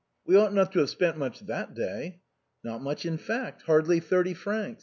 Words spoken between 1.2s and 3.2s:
that day."" Not much, in